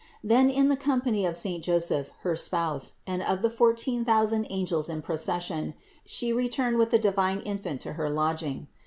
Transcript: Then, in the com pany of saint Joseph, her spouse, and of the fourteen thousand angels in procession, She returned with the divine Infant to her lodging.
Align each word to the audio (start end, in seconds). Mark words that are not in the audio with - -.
Then, 0.23 0.49
in 0.49 0.67
the 0.69 0.75
com 0.75 1.01
pany 1.03 1.29
of 1.29 1.37
saint 1.37 1.63
Joseph, 1.63 2.09
her 2.21 2.35
spouse, 2.35 2.93
and 3.05 3.21
of 3.21 3.43
the 3.43 3.51
fourteen 3.51 4.03
thousand 4.03 4.47
angels 4.49 4.89
in 4.89 5.03
procession, 5.03 5.75
She 6.07 6.33
returned 6.33 6.79
with 6.79 6.89
the 6.89 6.97
divine 6.97 7.37
Infant 7.41 7.81
to 7.81 7.93
her 7.93 8.09
lodging. 8.09 8.65